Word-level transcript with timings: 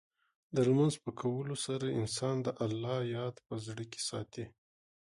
د 0.55 0.57
لمونځ 0.67 0.93
په 1.03 1.11
کولو 1.21 1.55
سره، 1.65 1.95
انسان 1.99 2.35
د 2.45 2.47
الله 2.65 2.97
یاد 3.15 3.35
په 3.45 3.53
زړه 3.65 3.83
کې 3.91 4.01
ساتي. 4.09 4.45